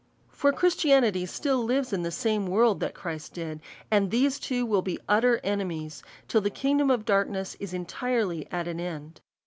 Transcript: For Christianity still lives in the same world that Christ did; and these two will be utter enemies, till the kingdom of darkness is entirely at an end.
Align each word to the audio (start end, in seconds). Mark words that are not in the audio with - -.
For 0.31 0.51
Christianity 0.51 1.27
still 1.27 1.63
lives 1.63 1.93
in 1.93 2.01
the 2.01 2.09
same 2.09 2.47
world 2.47 2.79
that 2.79 2.95
Christ 2.95 3.35
did; 3.35 3.61
and 3.91 4.09
these 4.09 4.39
two 4.39 4.65
will 4.65 4.81
be 4.81 4.97
utter 5.07 5.39
enemies, 5.43 6.01
till 6.27 6.41
the 6.41 6.49
kingdom 6.49 6.89
of 6.89 7.05
darkness 7.05 7.55
is 7.59 7.71
entirely 7.71 8.47
at 8.51 8.67
an 8.67 8.79
end. 8.79 9.21